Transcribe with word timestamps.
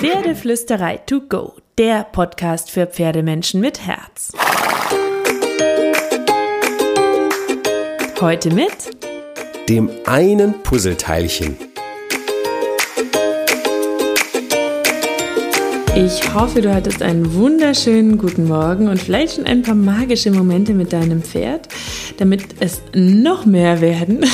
Pferdeflüsterei 0.00 0.96
to 0.96 1.20
go, 1.20 1.56
der 1.76 2.04
Podcast 2.04 2.70
für 2.70 2.86
Pferdemenschen 2.86 3.60
mit 3.60 3.86
Herz. 3.86 4.32
Heute 8.18 8.54
mit 8.54 8.72
dem 9.68 9.90
einen 10.06 10.54
Puzzleteilchen. 10.62 11.54
Ich 15.94 16.34
hoffe, 16.34 16.62
du 16.62 16.74
hattest 16.74 17.02
einen 17.02 17.34
wunderschönen 17.34 18.16
guten 18.16 18.48
Morgen 18.48 18.88
und 18.88 19.02
vielleicht 19.02 19.34
schon 19.34 19.44
ein 19.44 19.60
paar 19.60 19.74
magische 19.74 20.30
Momente 20.30 20.72
mit 20.72 20.94
deinem 20.94 21.22
Pferd. 21.22 21.68
Damit 22.16 22.44
es 22.60 22.80
noch 22.94 23.44
mehr 23.44 23.82
werden, 23.82 24.24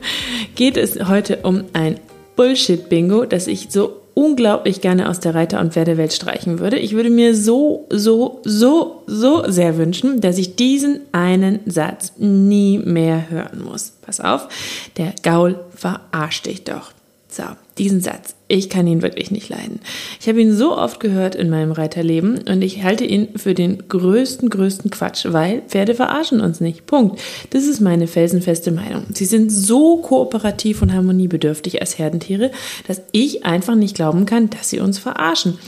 geht 0.54 0.76
es 0.76 1.08
heute 1.08 1.38
um 1.44 1.64
ein 1.72 1.98
Bullshit-Bingo, 2.36 3.24
das 3.24 3.46
ich 3.46 3.68
so 3.70 4.03
unglaublich 4.14 4.80
gerne 4.80 5.08
aus 5.08 5.20
der 5.20 5.34
Reiter- 5.34 5.60
und 5.60 5.72
Pferdewelt 5.72 6.12
streichen 6.12 6.60
würde. 6.60 6.78
Ich 6.78 6.92
würde 6.94 7.10
mir 7.10 7.34
so, 7.34 7.86
so, 7.90 8.40
so, 8.44 9.02
so 9.06 9.44
sehr 9.50 9.76
wünschen, 9.76 10.20
dass 10.20 10.38
ich 10.38 10.56
diesen 10.56 11.00
einen 11.12 11.60
Satz 11.66 12.12
nie 12.18 12.78
mehr 12.78 13.28
hören 13.30 13.62
muss. 13.62 13.92
Pass 14.02 14.20
auf, 14.20 14.48
der 14.96 15.12
Gaul 15.22 15.58
verarscht 15.74 16.46
dich 16.46 16.64
doch. 16.64 16.92
So, 17.34 17.42
diesen 17.78 18.00
Satz. 18.00 18.36
Ich 18.46 18.70
kann 18.70 18.86
ihn 18.86 19.02
wirklich 19.02 19.32
nicht 19.32 19.48
leiden. 19.48 19.80
Ich 20.20 20.28
habe 20.28 20.40
ihn 20.40 20.54
so 20.54 20.78
oft 20.78 21.00
gehört 21.00 21.34
in 21.34 21.50
meinem 21.50 21.72
Reiterleben 21.72 22.38
und 22.46 22.62
ich 22.62 22.84
halte 22.84 23.04
ihn 23.04 23.36
für 23.36 23.54
den 23.54 23.88
größten, 23.88 24.50
größten 24.50 24.92
Quatsch, 24.92 25.26
weil 25.30 25.62
Pferde 25.62 25.96
verarschen 25.96 26.40
uns 26.40 26.60
nicht. 26.60 26.86
Punkt. 26.86 27.20
Das 27.50 27.64
ist 27.64 27.80
meine 27.80 28.06
felsenfeste 28.06 28.70
Meinung. 28.70 29.06
Sie 29.12 29.24
sind 29.24 29.50
so 29.50 29.96
kooperativ 29.96 30.80
und 30.80 30.92
harmoniebedürftig 30.92 31.80
als 31.80 31.98
Herdentiere, 31.98 32.52
dass 32.86 33.02
ich 33.10 33.44
einfach 33.44 33.74
nicht 33.74 33.96
glauben 33.96 34.26
kann, 34.26 34.48
dass 34.50 34.70
sie 34.70 34.78
uns 34.78 35.00
verarschen. 35.00 35.58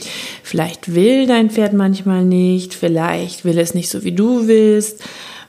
Vielleicht 0.45 0.95
will 0.95 1.27
dein 1.27 1.51
Pferd 1.51 1.73
manchmal 1.73 2.25
nicht, 2.25 2.75
vielleicht 2.75 3.45
will 3.45 3.59
es 3.59 3.75
nicht 3.75 3.89
so, 3.89 4.05
wie 4.05 4.13
du 4.13 4.47
willst. 4.47 5.03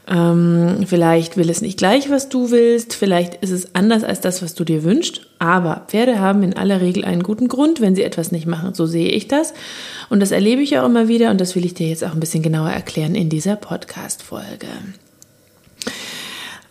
Ähm, 0.07 0.85
vielleicht 0.87 1.37
will 1.37 1.49
es 1.49 1.61
nicht 1.61 1.77
gleich, 1.77 2.09
was 2.09 2.29
du 2.29 2.49
willst, 2.49 2.93
vielleicht 2.93 3.35
ist 3.43 3.51
es 3.51 3.75
anders 3.75 4.03
als 4.03 4.21
das, 4.21 4.41
was 4.41 4.55
du 4.55 4.63
dir 4.63 4.83
wünschst, 4.83 5.26
aber 5.39 5.85
Pferde 5.87 6.19
haben 6.19 6.43
in 6.43 6.55
aller 6.55 6.81
Regel 6.81 7.05
einen 7.05 7.23
guten 7.23 7.47
Grund, 7.47 7.81
wenn 7.81 7.95
sie 7.95 8.03
etwas 8.03 8.31
nicht 8.31 8.47
machen. 8.47 8.73
So 8.73 8.85
sehe 8.85 9.09
ich 9.09 9.27
das 9.27 9.53
und 10.09 10.19
das 10.19 10.31
erlebe 10.31 10.61
ich 10.61 10.77
auch 10.77 10.85
immer 10.85 11.07
wieder 11.07 11.31
und 11.31 11.41
das 11.41 11.55
will 11.55 11.65
ich 11.65 11.73
dir 11.73 11.87
jetzt 11.87 12.03
auch 12.03 12.13
ein 12.13 12.19
bisschen 12.19 12.43
genauer 12.43 12.69
erklären 12.69 13.15
in 13.15 13.29
dieser 13.29 13.55
Podcast-Folge. 13.55 14.67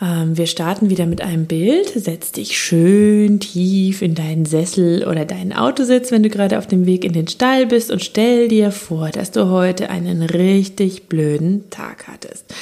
Ähm, 0.01 0.37
wir 0.37 0.47
starten 0.47 0.91
wieder 0.91 1.07
mit 1.07 1.23
einem 1.23 1.47
Bild. 1.47 1.89
Setz 1.89 2.33
dich 2.33 2.59
schön 2.59 3.41
tief 3.41 4.03
in 4.03 4.15
deinen 4.15 4.45
Sessel 4.45 5.07
oder 5.07 5.25
deinen 5.25 5.53
Autositz, 5.53 6.11
wenn 6.11 6.23
du 6.23 6.29
gerade 6.29 6.59
auf 6.59 6.67
dem 6.67 6.87
Weg 6.87 7.05
in 7.05 7.13
den 7.13 7.29
Stall 7.29 7.67
bist 7.67 7.91
und 7.91 8.03
stell 8.03 8.49
dir 8.49 8.71
vor, 8.71 9.11
dass 9.11 9.31
du 9.31 9.49
heute 9.49 9.91
einen 9.91 10.23
richtig 10.23 11.09
blöden 11.09 11.71
Tag 11.71 12.09
hattest. 12.09 12.53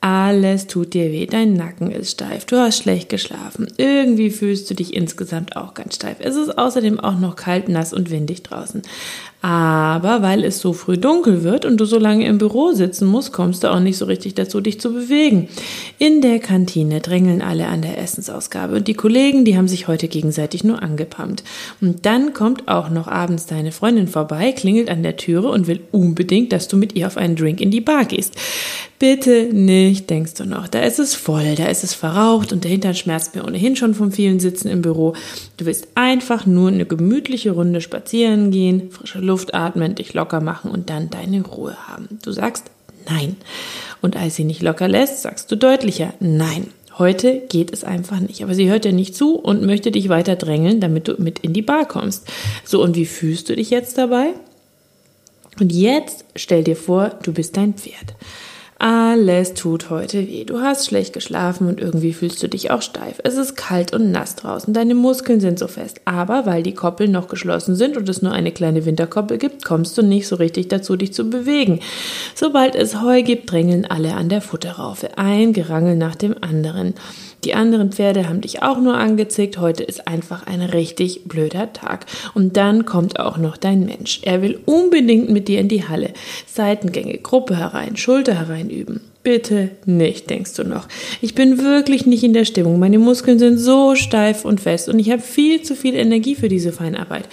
Alles 0.00 0.66
tut 0.66 0.94
dir 0.94 1.10
weh, 1.10 1.26
dein 1.26 1.54
Nacken 1.54 1.90
ist 1.90 2.12
steif, 2.12 2.44
du 2.44 2.56
hast 2.56 2.78
schlecht 2.78 3.08
geschlafen, 3.08 3.66
irgendwie 3.76 4.30
fühlst 4.30 4.70
du 4.70 4.74
dich 4.74 4.94
insgesamt 4.94 5.56
auch 5.56 5.74
ganz 5.74 5.96
steif. 5.96 6.18
Es 6.20 6.36
ist 6.36 6.56
außerdem 6.56 7.00
auch 7.00 7.18
noch 7.18 7.34
kalt, 7.34 7.68
nass 7.68 7.92
und 7.92 8.10
windig 8.10 8.42
draußen. 8.42 8.82
Aber 9.42 10.22
weil 10.22 10.42
es 10.44 10.58
so 10.58 10.72
früh 10.72 10.98
dunkel 10.98 11.44
wird 11.44 11.64
und 11.64 11.76
du 11.76 11.84
so 11.84 11.98
lange 11.98 12.26
im 12.26 12.38
Büro 12.38 12.72
sitzen 12.72 13.06
musst, 13.06 13.32
kommst 13.32 13.62
du 13.62 13.68
auch 13.68 13.80
nicht 13.80 13.96
so 13.96 14.06
richtig 14.06 14.34
dazu, 14.34 14.60
dich 14.60 14.80
zu 14.80 14.92
bewegen. 14.92 15.48
In 15.98 16.20
der 16.20 16.40
Kantine 16.40 17.00
drängeln 17.00 17.42
alle 17.42 17.68
an 17.68 17.82
der 17.82 17.98
Essensausgabe 17.98 18.76
und 18.76 18.88
die 18.88 18.94
Kollegen, 18.94 19.44
die 19.44 19.56
haben 19.56 19.68
sich 19.68 19.88
heute 19.88 20.08
gegenseitig 20.08 20.64
nur 20.64 20.82
angepammt. 20.82 21.44
Und 21.80 22.06
dann 22.06 22.32
kommt 22.32 22.66
auch 22.66 22.90
noch 22.90 23.08
abends 23.08 23.46
deine 23.46 23.72
Freundin 23.72 24.08
vorbei, 24.08 24.52
klingelt 24.52 24.88
an 24.88 25.02
der 25.02 25.16
Türe 25.16 25.48
und 25.48 25.66
will 25.66 25.80
unbedingt, 25.92 26.52
dass 26.52 26.66
du 26.66 26.76
mit 26.76 26.96
ihr 26.96 27.06
auf 27.06 27.16
einen 27.16 27.36
Drink 27.36 27.60
in 27.60 27.70
die 27.70 27.80
Bar 27.80 28.06
gehst. 28.06 28.34
Bitte 28.98 29.50
nicht, 29.52 30.08
denkst 30.08 30.34
du 30.34 30.46
noch. 30.46 30.68
Da 30.68 30.80
ist 30.80 30.98
es 30.98 31.14
voll, 31.14 31.54
da 31.54 31.66
ist 31.66 31.84
es 31.84 31.92
verraucht 31.92 32.50
und 32.50 32.64
der 32.64 32.70
Hintern 32.70 32.94
schmerzt 32.94 33.34
mir 33.34 33.44
ohnehin 33.44 33.76
schon 33.76 33.94
vom 33.94 34.10
vielen 34.10 34.40
Sitzen 34.40 34.68
im 34.68 34.80
Büro. 34.80 35.14
Du 35.58 35.66
willst 35.66 35.88
einfach 35.94 36.46
nur 36.46 36.68
eine 36.68 36.86
gemütliche 36.86 37.50
Runde 37.50 37.82
spazieren 37.82 38.50
gehen, 38.50 38.90
frische 38.90 39.18
Luft 39.18 39.35
atmen, 39.52 39.94
dich 39.94 40.14
locker 40.14 40.40
machen 40.40 40.70
und 40.70 40.90
dann 40.90 41.10
deine 41.10 41.42
Ruhe 41.42 41.76
haben. 41.88 42.18
Du 42.22 42.32
sagst 42.32 42.70
nein. 43.08 43.36
Und 44.02 44.16
als 44.16 44.36
sie 44.36 44.44
nicht 44.44 44.62
locker 44.62 44.88
lässt, 44.88 45.22
sagst 45.22 45.50
du 45.50 45.56
deutlicher 45.56 46.12
nein. 46.20 46.68
Heute 46.98 47.42
geht 47.48 47.72
es 47.72 47.84
einfach 47.84 48.20
nicht. 48.20 48.42
Aber 48.42 48.54
sie 48.54 48.70
hört 48.70 48.84
dir 48.84 48.92
nicht 48.92 49.14
zu 49.14 49.38
und 49.38 49.64
möchte 49.64 49.90
dich 49.90 50.08
weiter 50.08 50.36
drängeln, 50.36 50.80
damit 50.80 51.08
du 51.08 51.14
mit 51.18 51.40
in 51.40 51.52
die 51.52 51.62
Bar 51.62 51.86
kommst. 51.86 52.26
So, 52.64 52.82
und 52.82 52.96
wie 52.96 53.06
fühlst 53.06 53.48
du 53.48 53.56
dich 53.56 53.70
jetzt 53.70 53.98
dabei? 53.98 54.28
Und 55.60 55.72
jetzt 55.72 56.24
stell 56.36 56.64
dir 56.64 56.76
vor, 56.76 57.12
du 57.22 57.32
bist 57.32 57.56
dein 57.56 57.74
Pferd. 57.74 58.14
Alles 58.78 59.54
tut 59.54 59.88
heute 59.88 60.28
weh. 60.28 60.44
Du 60.44 60.60
hast 60.60 60.86
schlecht 60.86 61.14
geschlafen 61.14 61.66
und 61.66 61.80
irgendwie 61.80 62.12
fühlst 62.12 62.42
du 62.42 62.48
dich 62.48 62.70
auch 62.70 62.82
steif. 62.82 63.20
Es 63.24 63.36
ist 63.36 63.56
kalt 63.56 63.94
und 63.94 64.10
nass 64.10 64.36
draußen. 64.36 64.74
Deine 64.74 64.94
Muskeln 64.94 65.40
sind 65.40 65.58
so 65.58 65.66
fest. 65.66 66.02
Aber 66.04 66.44
weil 66.44 66.62
die 66.62 66.74
Koppeln 66.74 67.10
noch 67.10 67.28
geschlossen 67.28 67.74
sind 67.74 67.96
und 67.96 68.06
es 68.08 68.20
nur 68.20 68.32
eine 68.32 68.52
kleine 68.52 68.84
Winterkoppel 68.84 69.38
gibt, 69.38 69.64
kommst 69.64 69.96
du 69.96 70.02
nicht 70.02 70.28
so 70.28 70.36
richtig 70.36 70.68
dazu, 70.68 70.96
dich 70.96 71.14
zu 71.14 71.30
bewegen. 71.30 71.80
Sobald 72.34 72.74
es 72.74 73.00
Heu 73.00 73.22
gibt, 73.22 73.50
drängeln 73.50 73.86
alle 73.86 74.12
an 74.12 74.28
der 74.28 74.42
Futterraufe. 74.42 75.16
Ein 75.16 75.54
Gerangel 75.54 75.96
nach 75.96 76.14
dem 76.14 76.34
anderen. 76.42 76.92
Die 77.44 77.54
anderen 77.54 77.92
Pferde 77.92 78.28
haben 78.28 78.40
dich 78.40 78.62
auch 78.62 78.78
nur 78.80 78.96
angezickt. 78.96 79.58
Heute 79.58 79.84
ist 79.84 80.08
einfach 80.08 80.46
ein 80.46 80.62
richtig 80.62 81.24
blöder 81.24 81.72
Tag. 81.72 82.06
Und 82.34 82.56
dann 82.56 82.84
kommt 82.84 83.20
auch 83.20 83.38
noch 83.38 83.56
dein 83.56 83.84
Mensch. 83.84 84.20
Er 84.22 84.42
will 84.42 84.58
unbedingt 84.64 85.28
mit 85.28 85.48
dir 85.48 85.60
in 85.60 85.68
die 85.68 85.88
Halle. 85.88 86.12
Seitengänge, 86.46 87.18
Gruppe 87.18 87.56
herein, 87.56 87.96
Schulter 87.96 88.34
herein 88.34 88.70
üben. 88.70 89.00
Bitte 89.22 89.70
nicht, 89.86 90.30
denkst 90.30 90.54
du 90.54 90.64
noch. 90.64 90.86
Ich 91.20 91.34
bin 91.34 91.58
wirklich 91.58 92.06
nicht 92.06 92.22
in 92.22 92.32
der 92.32 92.44
Stimmung. 92.44 92.78
Meine 92.78 92.98
Muskeln 92.98 93.40
sind 93.40 93.58
so 93.58 93.96
steif 93.96 94.44
und 94.44 94.60
fest 94.60 94.88
und 94.88 95.00
ich 95.00 95.10
habe 95.10 95.20
viel 95.20 95.62
zu 95.62 95.74
viel 95.74 95.96
Energie 95.96 96.36
für 96.36 96.48
diese 96.48 96.70
Feinarbeit. 96.70 97.28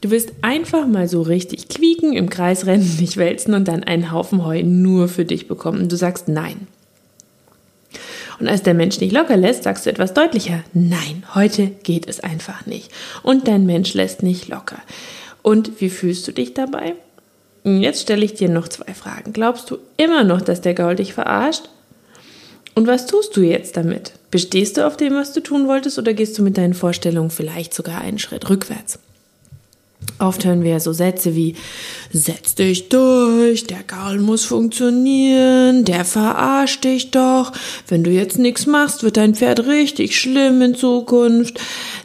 Du 0.00 0.10
willst 0.10 0.32
einfach 0.42 0.86
mal 0.86 1.08
so 1.08 1.22
richtig 1.22 1.68
quieken, 1.68 2.12
im 2.12 2.28
Kreis 2.28 2.66
rennen, 2.66 2.96
dich 3.00 3.16
wälzen 3.16 3.54
und 3.54 3.68
dann 3.68 3.84
einen 3.84 4.10
Haufen 4.10 4.44
Heu 4.44 4.62
nur 4.62 5.08
für 5.08 5.24
dich 5.24 5.48
bekommen. 5.48 5.88
Du 5.88 5.96
sagst 5.96 6.28
nein. 6.28 6.66
Und 8.44 8.50
als 8.50 8.62
der 8.62 8.74
Mensch 8.74 8.98
dich 8.98 9.10
locker 9.10 9.38
lässt, 9.38 9.62
sagst 9.62 9.86
du 9.86 9.90
etwas 9.90 10.12
deutlicher, 10.12 10.62
nein, 10.74 11.24
heute 11.34 11.68
geht 11.82 12.06
es 12.06 12.20
einfach 12.20 12.66
nicht. 12.66 12.90
Und 13.22 13.48
dein 13.48 13.64
Mensch 13.64 13.94
lässt 13.94 14.22
nicht 14.22 14.48
locker. 14.48 14.76
Und 15.40 15.80
wie 15.80 15.88
fühlst 15.88 16.28
du 16.28 16.32
dich 16.32 16.52
dabei? 16.52 16.94
Jetzt 17.64 18.02
stelle 18.02 18.22
ich 18.22 18.34
dir 18.34 18.50
noch 18.50 18.68
zwei 18.68 18.92
Fragen. 18.92 19.32
Glaubst 19.32 19.70
du 19.70 19.78
immer 19.96 20.24
noch, 20.24 20.42
dass 20.42 20.60
der 20.60 20.74
Gaul 20.74 20.94
dich 20.94 21.14
verarscht? 21.14 21.70
Und 22.74 22.86
was 22.86 23.06
tust 23.06 23.34
du 23.34 23.40
jetzt 23.40 23.78
damit? 23.78 24.12
Bestehst 24.30 24.76
du 24.76 24.86
auf 24.86 24.98
dem, 24.98 25.14
was 25.14 25.32
du 25.32 25.40
tun 25.40 25.66
wolltest, 25.66 25.98
oder 25.98 26.12
gehst 26.12 26.36
du 26.36 26.42
mit 26.42 26.58
deinen 26.58 26.74
Vorstellungen 26.74 27.30
vielleicht 27.30 27.72
sogar 27.72 28.02
einen 28.02 28.18
Schritt 28.18 28.50
rückwärts? 28.50 28.98
Oft 30.18 30.44
hören 30.44 30.62
wir 30.62 30.78
so 30.78 30.92
Sätze 30.92 31.34
wie 31.34 31.56
Setz 32.12 32.54
dich 32.54 32.88
durch, 32.88 33.64
der 33.64 33.82
Gaul 33.82 34.20
muss 34.20 34.44
funktionieren, 34.44 35.84
der 35.84 36.04
verarscht 36.04 36.84
dich 36.84 37.10
doch, 37.10 37.50
wenn 37.88 38.04
du 38.04 38.10
jetzt 38.10 38.38
nichts 38.38 38.66
machst, 38.66 39.02
wird 39.02 39.16
dein 39.16 39.34
Pferd 39.34 39.66
richtig 39.66 40.18
schlimm 40.18 40.62
in 40.62 40.76
Zukunft. 40.76 41.58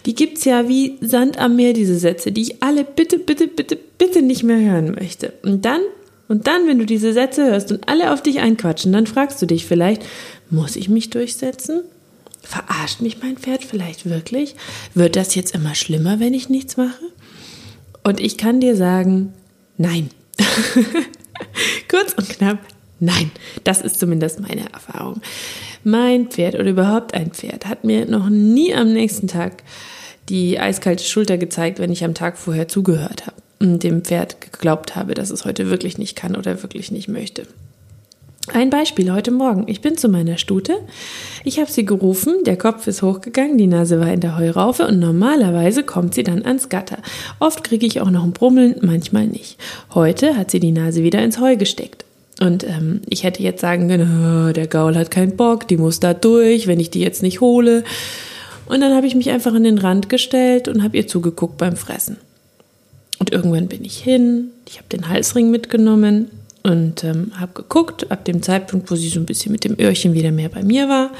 Die 0.07 0.15
gibt's 0.15 0.45
ja 0.45 0.67
wie 0.67 0.97
Sand 1.01 1.37
am 1.37 1.55
Meer, 1.55 1.73
diese 1.73 1.99
Sätze, 1.99 2.31
die 2.31 2.41
ich 2.41 2.63
alle 2.63 2.83
bitte, 2.83 3.19
bitte, 3.19 3.47
bitte, 3.47 3.75
bitte 3.75 4.23
nicht 4.23 4.41
mehr 4.41 4.59
hören 4.59 4.95
möchte. 4.99 5.33
Und 5.43 5.65
dann, 5.65 5.81
und 6.27 6.47
dann, 6.47 6.67
wenn 6.67 6.79
du 6.79 6.85
diese 6.87 7.13
Sätze 7.13 7.45
hörst 7.45 7.71
und 7.71 7.87
alle 7.87 8.11
auf 8.11 8.23
dich 8.23 8.39
einquatschen, 8.39 8.91
dann 8.91 9.05
fragst 9.05 9.39
du 9.41 9.45
dich 9.45 9.65
vielleicht, 9.65 10.01
muss 10.49 10.75
ich 10.75 10.89
mich 10.89 11.11
durchsetzen? 11.11 11.81
Verarscht 12.41 13.01
mich 13.01 13.21
mein 13.21 13.37
Pferd 13.37 13.63
vielleicht 13.63 14.09
wirklich? 14.09 14.55
Wird 14.95 15.15
das 15.15 15.35
jetzt 15.35 15.53
immer 15.53 15.75
schlimmer, 15.75 16.19
wenn 16.19 16.33
ich 16.33 16.49
nichts 16.49 16.77
mache? 16.77 17.03
Und 18.09 18.19
ich 18.19 18.39
kann 18.39 18.59
dir 18.59 18.75
sagen, 18.75 19.33
nein. 19.77 20.09
Kurz 21.87 22.13
und 22.13 22.27
knapp, 22.27 22.57
nein. 22.99 23.29
Das 23.65 23.81
ist 23.81 23.99
zumindest 23.99 24.39
meine 24.39 24.67
Erfahrung. 24.73 25.21
Mein 25.83 26.25
Pferd 26.25 26.55
oder 26.55 26.71
überhaupt 26.71 27.13
ein 27.13 27.29
Pferd 27.29 27.67
hat 27.67 27.83
mir 27.83 28.07
noch 28.07 28.31
nie 28.31 28.73
am 28.73 28.93
nächsten 28.93 29.27
Tag 29.27 29.61
die 30.27 30.59
eiskalte 30.59 31.03
Schulter 31.03 31.37
gezeigt, 31.37 31.77
wenn 31.77 31.91
ich 31.91 32.03
am 32.03 32.15
Tag 32.15 32.39
vorher 32.39 32.67
zugehört 32.67 33.27
habe 33.27 33.37
und 33.59 33.83
dem 33.83 34.03
Pferd 34.03 34.41
geglaubt 34.41 34.95
habe, 34.95 35.13
dass 35.13 35.29
es 35.29 35.45
heute 35.45 35.69
wirklich 35.69 35.99
nicht 35.99 36.15
kann 36.15 36.35
oder 36.35 36.63
wirklich 36.63 36.89
nicht 36.89 37.09
möchte. 37.09 37.45
Ein 38.53 38.71
Beispiel 38.71 39.11
heute 39.11 39.29
Morgen. 39.31 39.65
Ich 39.67 39.81
bin 39.81 39.95
zu 39.95 40.09
meiner 40.09 40.37
Stute. 40.37 40.77
Ich 41.43 41.59
habe 41.59 41.71
sie 41.71 41.85
gerufen, 41.85 42.43
der 42.45 42.57
Kopf 42.57 42.87
ist 42.87 43.03
hochgegangen, 43.03 43.57
die 43.57 43.67
Nase 43.67 43.99
war 43.99 44.11
in 44.11 44.21
der 44.21 44.37
Heuraufe 44.37 44.87
und 44.87 44.99
normalerweise 44.99 45.83
kommt 45.83 46.15
sie 46.15 46.23
dann 46.23 46.43
ans 46.43 46.67
Gatter. 46.67 46.97
Oft 47.39 47.63
kriege 47.63 47.85
ich 47.85 48.01
auch 48.01 48.09
noch 48.09 48.23
ein 48.23 48.33
Brummeln, 48.33 48.75
manchmal 48.81 49.27
nicht. 49.27 49.57
Heute 49.93 50.35
hat 50.35 50.49
sie 50.49 50.59
die 50.59 50.71
Nase 50.71 51.03
wieder 51.03 51.23
ins 51.23 51.39
Heu 51.39 51.57
gesteckt. 51.57 52.05
Und 52.41 52.63
ähm, 52.63 53.01
ich 53.07 53.23
hätte 53.23 53.43
jetzt 53.43 53.61
sagen 53.61 53.87
können, 53.87 54.53
der 54.53 54.67
Gaul 54.67 54.95
hat 54.95 55.11
keinen 55.11 55.35
Bock, 55.35 55.67
die 55.67 55.77
muss 55.77 55.99
da 55.99 56.13
durch, 56.13 56.65
wenn 56.65 56.79
ich 56.79 56.89
die 56.89 57.01
jetzt 57.01 57.21
nicht 57.21 57.41
hole. 57.41 57.83
Und 58.65 58.81
dann 58.81 58.95
habe 58.95 59.05
ich 59.05 59.15
mich 59.15 59.29
einfach 59.29 59.53
an 59.53 59.63
den 59.63 59.77
Rand 59.77 60.09
gestellt 60.09 60.67
und 60.67 60.81
habe 60.83 60.97
ihr 60.97 61.07
zugeguckt 61.07 61.57
beim 61.57 61.75
Fressen. 61.75 62.17
Und 63.19 63.31
irgendwann 63.31 63.67
bin 63.67 63.83
ich 63.83 63.97
hin, 63.97 64.51
ich 64.67 64.77
habe 64.77 64.89
den 64.89 65.09
Halsring 65.09 65.51
mitgenommen 65.51 66.29
und 66.63 67.03
ähm, 67.03 67.31
habe 67.39 67.53
geguckt, 67.53 68.11
ab 68.11 68.25
dem 68.25 68.41
Zeitpunkt, 68.41 68.91
wo 68.91 68.95
sie 68.95 69.09
so 69.09 69.19
ein 69.19 69.25
bisschen 69.25 69.51
mit 69.51 69.63
dem 69.63 69.79
Öhrchen 69.79 70.13
wieder 70.13 70.31
mehr 70.31 70.49
bei 70.49 70.63
mir 70.63 70.89
war 70.89 71.11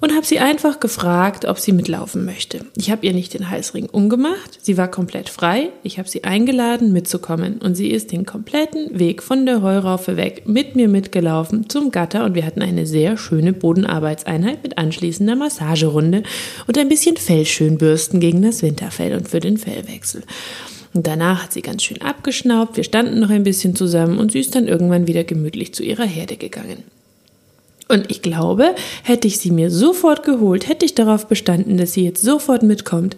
und 0.00 0.14
habe 0.14 0.24
sie 0.24 0.38
einfach 0.38 0.80
gefragt, 0.80 1.44
ob 1.44 1.58
sie 1.58 1.72
mitlaufen 1.72 2.24
möchte. 2.24 2.60
Ich 2.76 2.90
habe 2.90 3.04
ihr 3.04 3.12
nicht 3.12 3.34
den 3.34 3.50
Halsring 3.50 3.86
umgemacht, 3.86 4.58
sie 4.62 4.76
war 4.76 4.88
komplett 4.88 5.28
frei. 5.28 5.70
Ich 5.82 5.98
habe 5.98 6.08
sie 6.08 6.24
eingeladen, 6.24 6.92
mitzukommen 6.92 7.58
und 7.58 7.74
sie 7.74 7.90
ist 7.90 8.12
den 8.12 8.24
kompletten 8.24 8.98
Weg 8.98 9.22
von 9.22 9.46
der 9.46 9.62
Heuraufe 9.62 10.16
weg 10.16 10.42
mit 10.46 10.76
mir 10.76 10.88
mitgelaufen 10.88 11.68
zum 11.68 11.90
Gatter 11.90 12.24
und 12.24 12.34
wir 12.34 12.46
hatten 12.46 12.62
eine 12.62 12.86
sehr 12.86 13.16
schöne 13.16 13.52
Bodenarbeitseinheit 13.52 14.62
mit 14.62 14.78
anschließender 14.78 15.36
Massagerunde 15.36 16.22
und 16.66 16.78
ein 16.78 16.88
bisschen 16.88 17.16
Fellschönbürsten 17.16 18.20
gegen 18.20 18.42
das 18.42 18.62
Winterfell 18.62 19.16
und 19.16 19.28
für 19.28 19.40
den 19.40 19.58
Fellwechsel. 19.58 20.22
Und 20.94 21.06
danach 21.06 21.44
hat 21.44 21.52
sie 21.52 21.62
ganz 21.62 21.82
schön 21.82 22.00
abgeschnaubt, 22.00 22.76
wir 22.76 22.84
standen 22.84 23.20
noch 23.20 23.30
ein 23.30 23.44
bisschen 23.44 23.76
zusammen 23.76 24.18
und 24.18 24.32
sie 24.32 24.40
ist 24.40 24.54
dann 24.54 24.68
irgendwann 24.68 25.06
wieder 25.06 25.24
gemütlich 25.24 25.74
zu 25.74 25.82
ihrer 25.82 26.06
Herde 26.06 26.36
gegangen. 26.36 26.84
Und 27.88 28.10
ich 28.10 28.20
glaube, 28.20 28.74
hätte 29.02 29.26
ich 29.26 29.38
sie 29.38 29.50
mir 29.50 29.70
sofort 29.70 30.22
geholt, 30.22 30.68
hätte 30.68 30.84
ich 30.84 30.94
darauf 30.94 31.26
bestanden, 31.26 31.78
dass 31.78 31.94
sie 31.94 32.04
jetzt 32.04 32.22
sofort 32.22 32.62
mitkommt, 32.62 33.16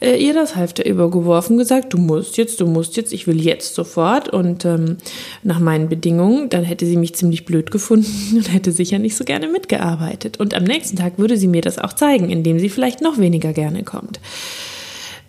äh, 0.00 0.16
ihr 0.16 0.32
das 0.32 0.56
Halfter 0.56 0.86
übergeworfen, 0.86 1.58
gesagt, 1.58 1.92
du 1.92 1.98
musst 1.98 2.38
jetzt, 2.38 2.60
du 2.60 2.66
musst 2.66 2.96
jetzt, 2.96 3.12
ich 3.12 3.26
will 3.26 3.40
jetzt 3.40 3.74
sofort 3.74 4.30
und 4.30 4.64
ähm, 4.64 4.96
nach 5.42 5.58
meinen 5.58 5.90
Bedingungen, 5.90 6.48
dann 6.48 6.64
hätte 6.64 6.86
sie 6.86 6.96
mich 6.96 7.14
ziemlich 7.14 7.44
blöd 7.44 7.70
gefunden 7.70 8.08
und 8.36 8.52
hätte 8.52 8.72
sicher 8.72 8.98
nicht 8.98 9.16
so 9.16 9.24
gerne 9.24 9.48
mitgearbeitet. 9.48 10.40
Und 10.40 10.54
am 10.54 10.64
nächsten 10.64 10.96
Tag 10.96 11.18
würde 11.18 11.36
sie 11.36 11.48
mir 11.48 11.60
das 11.60 11.78
auch 11.78 11.92
zeigen, 11.92 12.30
indem 12.30 12.58
sie 12.58 12.70
vielleicht 12.70 13.02
noch 13.02 13.18
weniger 13.18 13.52
gerne 13.52 13.84
kommt. 13.84 14.18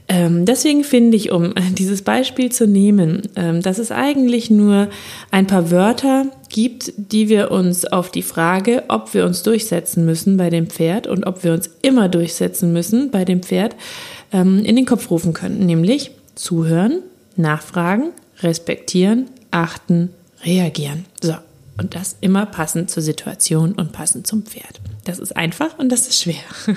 Ähm, 0.09 0.45
deswegen 0.45 0.83
finde 0.83 1.17
ich, 1.17 1.31
um 1.31 1.53
dieses 1.77 2.01
Beispiel 2.01 2.51
zu 2.51 2.67
nehmen, 2.67 3.23
ähm, 3.35 3.61
dass 3.61 3.77
es 3.77 3.91
eigentlich 3.91 4.49
nur 4.49 4.89
ein 5.31 5.47
paar 5.47 5.69
Wörter 5.71 6.27
gibt, 6.49 6.93
die 6.97 7.29
wir 7.29 7.51
uns 7.51 7.85
auf 7.85 8.09
die 8.09 8.21
Frage, 8.21 8.83
ob 8.87 9.13
wir 9.13 9.25
uns 9.25 9.43
durchsetzen 9.43 10.05
müssen 10.05 10.37
bei 10.37 10.49
dem 10.49 10.67
Pferd 10.67 11.07
und 11.07 11.25
ob 11.25 11.43
wir 11.43 11.53
uns 11.53 11.69
immer 11.81 12.07
durchsetzen 12.09 12.71
müssen 12.71 13.11
bei 13.11 13.25
dem 13.25 13.43
Pferd, 13.43 13.75
ähm, 14.31 14.63
in 14.63 14.75
den 14.75 14.85
Kopf 14.85 15.11
rufen 15.11 15.33
können. 15.33 15.65
Nämlich 15.65 16.11
zuhören, 16.35 17.01
nachfragen, 17.35 18.11
respektieren, 18.39 19.29
achten, 19.51 20.09
reagieren. 20.43 21.05
So. 21.21 21.33
Und 21.79 21.93
das 21.93 22.15
immer 22.21 22.45
passend 22.47 22.89
zur 22.89 23.03
Situation 23.03 23.73
und 23.73 23.91
passend 23.91 24.25
zum 24.25 24.43
Pferd. 24.43 24.79
Das 25.07 25.19
ist 25.19 25.37
einfach 25.37 25.79
und 25.79 25.89
das 25.89 26.07
ist 26.07 26.21
schwer. 26.21 26.35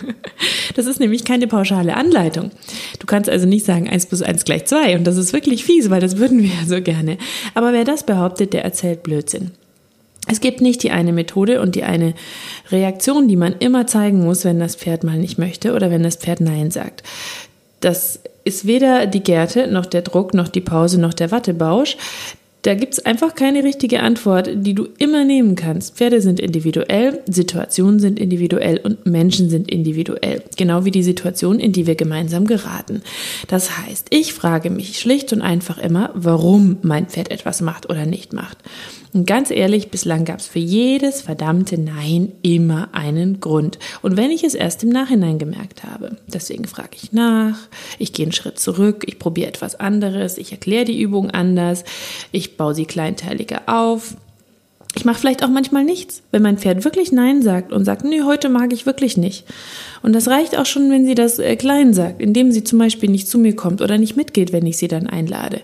Das 0.76 0.86
ist 0.86 1.00
nämlich 1.00 1.24
keine 1.24 1.48
pauschale 1.48 1.96
Anleitung. 1.96 2.52
Du 3.00 3.06
kannst 3.06 3.28
also 3.28 3.44
nicht 3.44 3.66
sagen, 3.66 3.88
eins 3.88 4.06
plus 4.06 4.22
eins 4.22 4.44
gleich 4.44 4.66
zwei 4.66 4.96
und 4.96 5.04
das 5.04 5.16
ist 5.16 5.32
wirklich 5.32 5.64
fies, 5.64 5.90
weil 5.90 6.00
das 6.00 6.16
würden 6.16 6.42
wir 6.42 6.48
ja 6.48 6.64
so 6.66 6.80
gerne. 6.80 7.18
Aber 7.54 7.72
wer 7.72 7.84
das 7.84 8.04
behauptet, 8.04 8.52
der 8.52 8.64
erzählt 8.64 9.02
Blödsinn. 9.02 9.50
Es 10.28 10.40
gibt 10.40 10.60
nicht 10.60 10.84
die 10.84 10.92
eine 10.92 11.12
Methode 11.12 11.60
und 11.60 11.74
die 11.74 11.82
eine 11.82 12.14
Reaktion, 12.70 13.26
die 13.26 13.36
man 13.36 13.56
immer 13.58 13.88
zeigen 13.88 14.24
muss, 14.24 14.44
wenn 14.44 14.60
das 14.60 14.76
Pferd 14.76 15.02
mal 15.02 15.18
nicht 15.18 15.38
möchte 15.38 15.74
oder 15.74 15.90
wenn 15.90 16.04
das 16.04 16.16
Pferd 16.16 16.40
Nein 16.40 16.70
sagt. 16.70 17.02
Das 17.80 18.20
ist 18.44 18.66
weder 18.66 19.06
die 19.06 19.24
Gerte, 19.24 19.66
noch 19.66 19.86
der 19.86 20.02
Druck, 20.02 20.34
noch 20.34 20.48
die 20.48 20.60
Pause, 20.60 21.00
noch 21.00 21.14
der 21.14 21.32
Wattebausch. 21.32 21.96
Da 22.62 22.74
gibt 22.74 22.92
es 22.92 23.06
einfach 23.06 23.34
keine 23.34 23.64
richtige 23.64 24.00
Antwort, 24.00 24.50
die 24.52 24.74
du 24.74 24.88
immer 24.98 25.24
nehmen 25.24 25.54
kannst. 25.54 25.96
Pferde 25.96 26.20
sind 26.20 26.38
individuell, 26.38 27.22
Situationen 27.26 28.00
sind 28.00 28.18
individuell 28.18 28.78
und 28.78 29.06
Menschen 29.06 29.48
sind 29.48 29.70
individuell. 29.70 30.42
Genau 30.58 30.84
wie 30.84 30.90
die 30.90 31.02
Situation, 31.02 31.58
in 31.58 31.72
die 31.72 31.86
wir 31.86 31.94
gemeinsam 31.94 32.46
geraten. 32.46 33.02
Das 33.48 33.78
heißt, 33.78 34.08
ich 34.10 34.34
frage 34.34 34.68
mich 34.68 34.98
schlicht 34.98 35.32
und 35.32 35.40
einfach 35.40 35.78
immer, 35.78 36.10
warum 36.14 36.76
mein 36.82 37.06
Pferd 37.06 37.30
etwas 37.30 37.62
macht 37.62 37.88
oder 37.88 38.04
nicht 38.04 38.34
macht. 38.34 38.58
Und 39.12 39.26
ganz 39.26 39.50
ehrlich, 39.50 39.90
bislang 39.90 40.24
gab 40.24 40.38
es 40.38 40.46
für 40.46 40.60
jedes 40.60 41.20
verdammte 41.22 41.78
Nein 41.78 42.30
immer 42.42 42.90
einen 42.92 43.40
Grund. 43.40 43.78
Und 44.02 44.16
wenn 44.16 44.30
ich 44.30 44.44
es 44.44 44.54
erst 44.54 44.84
im 44.84 44.90
Nachhinein 44.90 45.38
gemerkt 45.38 45.82
habe, 45.82 46.16
deswegen 46.28 46.66
frage 46.66 46.90
ich 46.94 47.12
nach, 47.12 47.58
ich 47.98 48.12
gehe 48.12 48.26
einen 48.26 48.32
Schritt 48.32 48.60
zurück, 48.60 49.02
ich 49.06 49.18
probiere 49.18 49.48
etwas 49.48 49.74
anderes, 49.74 50.38
ich 50.38 50.52
erkläre 50.52 50.84
die 50.84 51.00
Übung 51.00 51.30
anders, 51.30 51.82
ich 52.30 52.49
baue 52.56 52.74
sie 52.74 52.86
kleinteiliger 52.86 53.62
auf. 53.66 54.16
Ich 54.96 55.04
mache 55.04 55.20
vielleicht 55.20 55.44
auch 55.44 55.48
manchmal 55.48 55.84
nichts, 55.84 56.22
wenn 56.32 56.42
mein 56.42 56.58
Pferd 56.58 56.84
wirklich 56.84 57.12
Nein 57.12 57.42
sagt 57.42 57.72
und 57.72 57.84
sagt, 57.84 58.04
nee, 58.04 58.22
heute 58.22 58.48
mag 58.48 58.72
ich 58.72 58.86
wirklich 58.86 59.16
nicht. 59.16 59.44
Und 60.02 60.14
das 60.14 60.26
reicht 60.26 60.58
auch 60.58 60.66
schon, 60.66 60.90
wenn 60.90 61.06
sie 61.06 61.14
das 61.14 61.38
äh, 61.38 61.54
klein 61.54 61.94
sagt, 61.94 62.20
indem 62.20 62.50
sie 62.50 62.64
zum 62.64 62.80
Beispiel 62.80 63.08
nicht 63.08 63.28
zu 63.28 63.38
mir 63.38 63.54
kommt 63.54 63.82
oder 63.82 63.98
nicht 63.98 64.16
mitgeht, 64.16 64.52
wenn 64.52 64.66
ich 64.66 64.78
sie 64.78 64.88
dann 64.88 65.06
einlade 65.06 65.60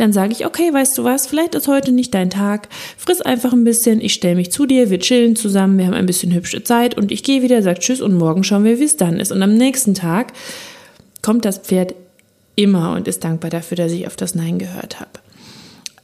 dann 0.00 0.12
sage 0.12 0.32
ich, 0.32 0.46
okay, 0.46 0.72
weißt 0.72 0.96
du 0.96 1.04
was, 1.04 1.26
vielleicht 1.26 1.54
ist 1.54 1.68
heute 1.68 1.92
nicht 1.92 2.14
dein 2.14 2.30
Tag, 2.30 2.68
friss 2.96 3.20
einfach 3.20 3.52
ein 3.52 3.64
bisschen, 3.64 4.00
ich 4.00 4.14
stelle 4.14 4.36
mich 4.36 4.50
zu 4.50 4.64
dir, 4.64 4.88
wir 4.88 4.98
chillen 4.98 5.36
zusammen, 5.36 5.78
wir 5.78 5.86
haben 5.86 5.94
ein 5.94 6.06
bisschen 6.06 6.32
hübsche 6.32 6.64
Zeit 6.64 6.96
und 6.96 7.12
ich 7.12 7.22
gehe 7.22 7.42
wieder, 7.42 7.62
sag 7.62 7.80
Tschüss 7.80 8.00
und 8.00 8.14
morgen 8.14 8.42
schauen 8.42 8.64
wir, 8.64 8.80
wie 8.80 8.84
es 8.84 8.96
dann 8.96 9.20
ist. 9.20 9.30
Und 9.30 9.42
am 9.42 9.54
nächsten 9.54 9.94
Tag 9.94 10.32
kommt 11.22 11.44
das 11.44 11.58
Pferd 11.58 11.94
immer 12.56 12.94
und 12.94 13.08
ist 13.08 13.24
dankbar 13.24 13.50
dafür, 13.50 13.76
dass 13.76 13.92
ich 13.92 14.06
auf 14.06 14.16
das 14.16 14.34
Nein 14.34 14.58
gehört 14.58 15.00
habe. 15.00 15.19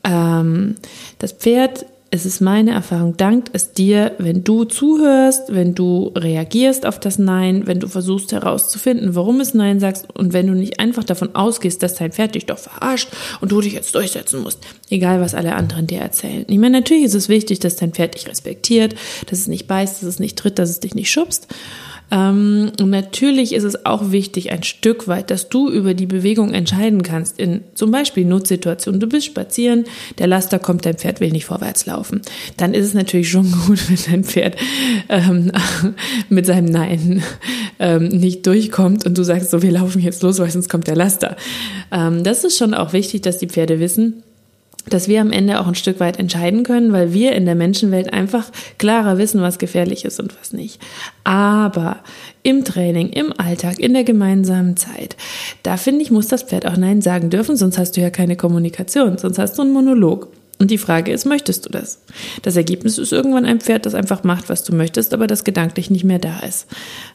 Ähm, 0.07 0.77
das 1.19 1.33
Pferd 1.33 1.87
es 2.11 2.25
ist 2.25 2.41
meine 2.41 2.71
Erfahrung, 2.71 3.17
dankt 3.17 3.51
es 3.53 3.73
dir, 3.73 4.13
wenn 4.19 4.45
du 4.45 4.65
zuhörst, 4.65 5.53
wenn 5.53 5.75
du 5.75 6.13
reagierst 6.17 6.87
auf 6.87 7.01
das 7.01 7.19
Nein, 7.19 7.67
wenn 7.67 7.81
du 7.81 7.89
versuchst 7.89 8.31
herauszufinden, 8.31 9.17
warum 9.17 9.41
es 9.41 9.55
Nein 9.55 9.81
sagst 9.81 10.07
und 10.15 10.33
wenn 10.33 10.47
du 10.47 10.55
nicht 10.55 10.79
einfach 10.79 11.03
davon 11.03 11.35
ausgehst, 11.35 11.83
dass 11.83 11.97
dein 11.97 12.13
Pferd 12.13 12.37
dich 12.37 12.47
doch 12.47 12.59
verarscht 12.59 13.09
und 13.41 13.51
du 13.51 13.61
dich 13.61 13.73
jetzt 13.73 13.95
durchsetzen 13.95 14.41
musst. 14.43 14.61
Egal, 14.89 15.21
was 15.21 15.35
alle 15.35 15.57
anderen 15.57 15.89
dir 15.89 16.01
erzählen. 16.01 16.45
Ich 16.49 16.59
meine, 16.59 16.79
natürlich 16.79 17.05
ist 17.05 17.15
es 17.15 17.29
wichtig, 17.29 17.59
dass 17.59 17.77
dein 17.77 17.93
Pferd 17.93 18.15
dich 18.15 18.29
respektiert, 18.29 18.95
dass 19.29 19.41
es 19.41 19.49
nicht 19.49 19.67
beißt, 19.67 19.97
dass 19.97 20.09
es 20.09 20.21
nicht 20.21 20.39
tritt, 20.39 20.61
dass 20.61 20.71
es 20.71 20.81
dich 20.81 20.95
nicht 20.95 21.11
schubst. 21.11 21.49
Ähm, 22.11 22.73
und 22.81 22.91
natürlich 22.91 23.53
ist 23.53 23.65
es 23.65 23.85
auch 23.85 24.13
wichtig, 24.13 24.53
ein 24.53 24.63
Stück 24.63 25.09
weit, 25.09 25.31
dass 25.31 25.49
du 25.49 25.71
über 25.71 25.95
die 25.95 26.07
Bewegung 26.07 26.53
entscheiden 26.53 27.03
kannst. 27.03 27.39
In 27.39 27.63
zum 27.75 27.91
Beispiel 27.91 28.25
Notsituationen. 28.25 29.01
Du 29.01 29.09
bist 29.09 29.27
spazieren, 29.27 29.85
der 30.19 30.27
Laster 30.27 30.59
kommt, 30.59 30.87
dein 30.87 30.97
Pferd 30.97 31.21
will 31.21 31.31
nicht 31.31 31.47
vorwärts 31.47 31.87
laufen. 31.87 32.23
Dann 32.57 32.75
ist 32.75 32.87
es 32.87 32.95
natürlich 32.95 33.31
schon 33.31 33.51
gut, 33.67 33.79
wenn 33.89 34.13
dein 34.13 34.25
Pferd 34.25 34.57
ähm, 35.09 35.51
mit 36.29 36.47
seinem 36.47 36.67
Nein 36.67 37.23
ähm, 37.79 38.09
nicht 38.09 38.47
durchkommt 38.47 39.05
und 39.05 39.19
du 39.19 39.23
sagst 39.23 39.51
so, 39.51 39.63
wir 39.63 39.73
laufen 39.73 40.01
jetzt 40.01 40.23
los, 40.23 40.39
weil 40.39 40.51
sonst 40.51 40.69
kommt 40.69 40.87
der 40.87 40.97
Laster. 40.97 41.37
Ähm, 41.91 42.23
das 42.23 42.45
ist 42.45 42.57
schon 42.57 42.75
auch 42.75 42.93
wichtig, 42.93 43.23
dass 43.23 43.39
die 43.39 43.49
Pferde 43.49 43.81
wissen, 43.81 44.23
dass 44.89 45.09
wir 45.09 45.21
am 45.21 45.33
Ende 45.33 45.61
auch 45.61 45.67
ein 45.67 45.75
Stück 45.75 46.01
weit 46.01 46.19
entscheiden 46.19 46.63
können, 46.63 46.93
weil 46.93 47.13
wir 47.13 47.33
in 47.33 47.45
der 47.45 47.55
Menschenwelt 47.55 48.13
einfach 48.13 48.51
klarer 48.79 49.19
wissen, 49.19 49.41
was 49.43 49.59
gefährlich 49.59 50.05
ist 50.05 50.21
und 50.21 50.39
was 50.39 50.53
nicht. 50.53 50.81
Aber 51.25 51.99
im 52.43 52.65
Training, 52.65 53.09
im 53.11 53.33
Alltag, 53.39 53.79
in 53.79 53.95
der 53.95 54.05
gemeinsamen 54.05 54.77
Zeit, 54.77 55.17
da 55.63 55.77
finde 55.77 56.03
ich, 56.03 56.11
muss 56.11 56.29
das 56.29 56.45
Pferd 56.45 56.67
auch 56.67 56.77
Nein 56.77 57.03
sagen 57.03 57.31
dürfen, 57.31 57.57
sonst 57.57 57.79
hast 57.79 57.97
du 57.97 58.01
ja 58.01 58.11
keine 58.11 58.37
Kommunikation, 58.37 59.19
sonst 59.19 59.39
hast 59.39 59.59
du 59.59 59.63
einen 59.63 59.73
Monolog. 59.73 60.29
Und 60.59 60.71
die 60.71 60.79
Frage 60.79 61.13
ist, 61.13 61.27
möchtest 61.27 61.67
du 61.67 61.71
das? 61.71 62.01
Das 62.41 62.57
Ergebnis 62.57 62.97
ist 62.97 63.13
irgendwann 63.13 63.45
ein 63.45 63.61
Pferd, 63.61 63.85
das 63.85 63.95
einfach 63.95 64.25
macht, 64.25 64.49
was 64.49 64.65
du 64.65 64.75
möchtest, 64.75 65.13
aber 65.13 65.27
das 65.27 65.45
gedanklich 65.45 65.91
nicht 65.91 66.05
mehr 66.05 66.19
da 66.19 66.39
ist. 66.41 66.67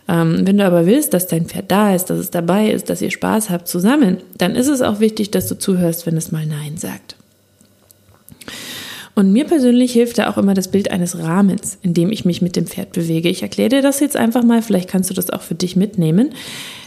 Ähm, 0.07 0.41
wenn 0.45 0.59
du 0.59 0.65
aber 0.65 0.85
willst, 0.85 1.13
dass 1.13 1.25
dein 1.25 1.47
Pferd 1.47 1.71
da 1.71 1.95
ist, 1.95 2.11
dass 2.11 2.19
es 2.19 2.29
dabei 2.29 2.69
ist, 2.69 2.91
dass 2.91 3.01
ihr 3.01 3.09
Spaß 3.09 3.49
habt 3.49 3.67
zusammen, 3.67 4.17
dann 4.37 4.55
ist 4.55 4.67
es 4.67 4.83
auch 4.83 4.99
wichtig, 4.99 5.31
dass 5.31 5.47
du 5.47 5.57
zuhörst, 5.57 6.05
wenn 6.05 6.17
es 6.17 6.31
mal 6.31 6.45
Nein 6.45 6.77
sagt. 6.77 7.15
Und 9.13 9.33
mir 9.33 9.45
persönlich 9.45 9.91
hilft 9.91 10.17
da 10.17 10.29
auch 10.29 10.37
immer 10.37 10.53
das 10.53 10.69
Bild 10.69 10.91
eines 10.91 11.19
Rahmens, 11.19 11.77
in 11.81 11.93
dem 11.93 12.11
ich 12.11 12.23
mich 12.25 12.41
mit 12.41 12.55
dem 12.55 12.65
Pferd 12.65 12.93
bewege. 12.93 13.29
Ich 13.29 13.41
erkläre 13.41 13.69
dir 13.69 13.81
das 13.81 13.99
jetzt 13.99 14.15
einfach 14.15 14.43
mal, 14.43 14.61
vielleicht 14.61 14.89
kannst 14.89 15.09
du 15.09 15.13
das 15.13 15.29
auch 15.29 15.41
für 15.41 15.55
dich 15.55 15.75
mitnehmen. 15.75 16.29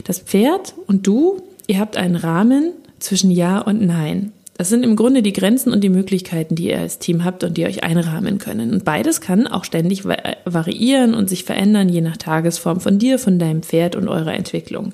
Das 0.04 0.20
Pferd 0.20 0.74
und 0.86 1.06
du, 1.06 1.42
ihr 1.66 1.78
habt 1.78 1.96
einen 1.96 2.16
Rahmen 2.16 2.72
zwischen 2.98 3.30
Ja 3.30 3.58
und 3.58 3.84
Nein. 3.84 4.32
Das 4.56 4.68
sind 4.68 4.84
im 4.84 4.94
Grunde 4.94 5.22
die 5.22 5.32
Grenzen 5.32 5.72
und 5.72 5.82
die 5.82 5.88
Möglichkeiten, 5.88 6.54
die 6.54 6.68
ihr 6.68 6.78
als 6.78 7.00
Team 7.00 7.24
habt 7.24 7.42
und 7.42 7.56
die 7.56 7.66
euch 7.66 7.82
einrahmen 7.82 8.38
können. 8.38 8.72
Und 8.72 8.84
beides 8.84 9.20
kann 9.20 9.48
auch 9.48 9.64
ständig 9.64 10.04
variieren 10.04 11.14
und 11.14 11.28
sich 11.28 11.42
verändern, 11.42 11.88
je 11.88 12.00
nach 12.00 12.16
Tagesform 12.16 12.80
von 12.80 13.00
dir, 13.00 13.18
von 13.18 13.40
deinem 13.40 13.62
Pferd 13.64 13.96
und 13.96 14.06
eurer 14.06 14.34
Entwicklung. 14.34 14.92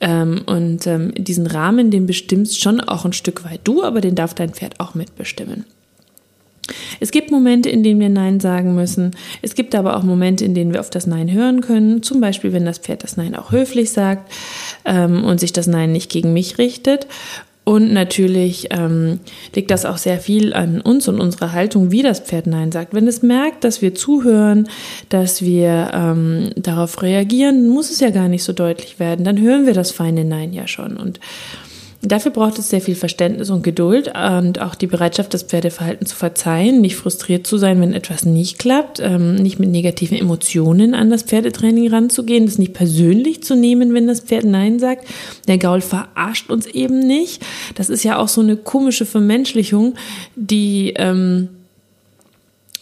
Ähm, 0.00 0.42
und 0.46 0.88
ähm, 0.88 1.12
diesen 1.16 1.46
Rahmen, 1.46 1.92
den 1.92 2.06
bestimmst 2.06 2.60
schon 2.60 2.80
auch 2.80 3.04
ein 3.04 3.12
Stück 3.12 3.44
weit 3.44 3.60
du, 3.62 3.84
aber 3.84 4.00
den 4.00 4.16
darf 4.16 4.34
dein 4.34 4.52
Pferd 4.52 4.80
auch 4.80 4.96
mitbestimmen. 4.96 5.64
Es 7.00 7.10
gibt 7.10 7.30
Momente, 7.30 7.68
in 7.68 7.82
denen 7.82 8.00
wir 8.00 8.08
Nein 8.08 8.40
sagen 8.40 8.74
müssen. 8.74 9.16
Es 9.42 9.54
gibt 9.54 9.74
aber 9.74 9.96
auch 9.96 10.02
Momente, 10.02 10.44
in 10.44 10.54
denen 10.54 10.72
wir 10.72 10.80
auf 10.80 10.90
das 10.90 11.06
Nein 11.06 11.30
hören 11.32 11.60
können. 11.60 12.02
Zum 12.02 12.20
Beispiel, 12.20 12.52
wenn 12.52 12.64
das 12.64 12.78
Pferd 12.78 13.02
das 13.02 13.16
Nein 13.16 13.34
auch 13.34 13.50
höflich 13.50 13.90
sagt 13.90 14.32
ähm, 14.84 15.24
und 15.24 15.40
sich 15.40 15.52
das 15.52 15.66
Nein 15.66 15.92
nicht 15.92 16.10
gegen 16.10 16.32
mich 16.32 16.58
richtet. 16.58 17.06
Und 17.64 17.92
natürlich 17.92 18.68
ähm, 18.70 19.20
liegt 19.54 19.70
das 19.70 19.84
auch 19.84 19.96
sehr 19.96 20.18
viel 20.18 20.52
an 20.52 20.80
uns 20.80 21.06
und 21.06 21.20
unserer 21.20 21.52
Haltung, 21.52 21.92
wie 21.92 22.02
das 22.02 22.18
Pferd 22.18 22.48
Nein 22.48 22.72
sagt. 22.72 22.92
Wenn 22.92 23.06
es 23.06 23.22
merkt, 23.22 23.62
dass 23.62 23.80
wir 23.82 23.94
zuhören, 23.94 24.68
dass 25.10 25.42
wir 25.42 25.92
ähm, 25.94 26.50
darauf 26.56 27.02
reagieren, 27.02 27.68
muss 27.68 27.90
es 27.90 28.00
ja 28.00 28.10
gar 28.10 28.28
nicht 28.28 28.42
so 28.42 28.52
deutlich 28.52 28.98
werden. 28.98 29.24
Dann 29.24 29.40
hören 29.40 29.64
wir 29.64 29.74
das 29.74 29.92
feine 29.92 30.24
Nein 30.24 30.52
ja 30.52 30.66
schon. 30.66 30.96
Und 30.96 31.20
Dafür 32.04 32.32
braucht 32.32 32.58
es 32.58 32.68
sehr 32.68 32.80
viel 32.80 32.96
Verständnis 32.96 33.48
und 33.48 33.62
Geduld 33.62 34.08
und 34.08 34.60
auch 34.60 34.74
die 34.74 34.88
Bereitschaft, 34.88 35.32
das 35.34 35.44
Pferdeverhalten 35.44 36.04
zu 36.04 36.16
verzeihen, 36.16 36.80
nicht 36.80 36.96
frustriert 36.96 37.46
zu 37.46 37.58
sein, 37.58 37.80
wenn 37.80 37.92
etwas 37.92 38.24
nicht 38.24 38.58
klappt, 38.58 38.98
ähm, 38.98 39.36
nicht 39.36 39.60
mit 39.60 39.70
negativen 39.70 40.18
Emotionen 40.18 40.94
an 40.94 41.10
das 41.10 41.22
Pferdetraining 41.22 41.90
ranzugehen, 41.90 42.44
das 42.44 42.58
nicht 42.58 42.72
persönlich 42.72 43.44
zu 43.44 43.54
nehmen, 43.54 43.94
wenn 43.94 44.08
das 44.08 44.18
Pferd 44.18 44.44
Nein 44.44 44.80
sagt. 44.80 45.06
Der 45.46 45.58
Gaul 45.58 45.80
verarscht 45.80 46.50
uns 46.50 46.66
eben 46.66 46.98
nicht. 46.98 47.40
Das 47.76 47.88
ist 47.88 48.02
ja 48.02 48.18
auch 48.18 48.28
so 48.28 48.40
eine 48.40 48.56
komische 48.56 49.06
Vermenschlichung, 49.06 49.94
die 50.34 50.94
ähm, 50.96 51.50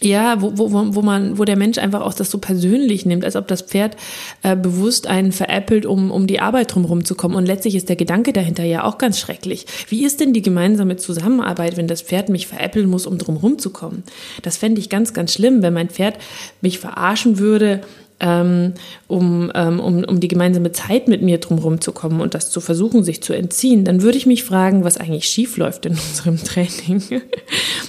ja, 0.03 0.41
wo, 0.41 0.57
wo, 0.57 0.95
wo 0.95 1.01
man, 1.01 1.37
wo 1.37 1.45
der 1.45 1.55
Mensch 1.55 1.77
einfach 1.77 2.01
auch 2.01 2.13
das 2.13 2.31
so 2.31 2.39
persönlich 2.39 3.05
nimmt, 3.05 3.23
als 3.23 3.35
ob 3.35 3.47
das 3.47 3.61
Pferd 3.61 3.95
äh, 4.41 4.55
bewusst 4.55 5.07
einen 5.07 5.31
veräppelt, 5.31 5.85
um, 5.85 6.09
um 6.11 6.25
die 6.25 6.39
Arbeit 6.39 6.73
drumherum 6.73 7.05
zu 7.05 7.15
kommen. 7.15 7.35
Und 7.35 7.45
letztlich 7.45 7.75
ist 7.75 7.87
der 7.87 7.95
Gedanke 7.95 8.33
dahinter 8.33 8.63
ja 8.63 8.83
auch 8.83 8.97
ganz 8.97 9.19
schrecklich. 9.19 9.65
Wie 9.89 10.03
ist 10.03 10.19
denn 10.19 10.33
die 10.33 10.41
gemeinsame 10.41 10.97
Zusammenarbeit, 10.97 11.77
wenn 11.77 11.87
das 11.87 12.01
Pferd 12.01 12.29
mich 12.29 12.47
veräppeln 12.47 12.89
muss, 12.89 13.05
um 13.05 13.17
drumherum 13.17 13.59
zu 13.59 13.69
kommen? 13.69 14.03
Das 14.41 14.57
fände 14.57 14.81
ich 14.81 14.89
ganz, 14.89 15.13
ganz 15.13 15.33
schlimm, 15.33 15.61
wenn 15.61 15.73
mein 15.73 15.89
Pferd 15.89 16.17
mich 16.61 16.79
verarschen 16.79 17.37
würde, 17.37 17.81
ähm, 18.21 18.75
um, 19.07 19.51
ähm, 19.55 19.79
um, 19.79 20.03
um 20.03 20.19
die 20.19 20.27
gemeinsame 20.27 20.71
Zeit 20.71 21.07
mit 21.07 21.23
mir 21.23 21.39
drumherum 21.39 21.81
zu 21.81 21.91
kommen 21.91 22.21
und 22.21 22.35
das 22.35 22.51
zu 22.51 22.61
versuchen, 22.61 23.03
sich 23.03 23.21
zu 23.23 23.33
entziehen, 23.33 23.83
dann 23.83 24.03
würde 24.03 24.17
ich 24.17 24.27
mich 24.27 24.43
fragen, 24.43 24.83
was 24.83 24.97
eigentlich 24.97 25.25
schief 25.25 25.57
läuft 25.57 25.87
in 25.87 25.93
unserem 26.09 26.37
Training. 26.37 27.03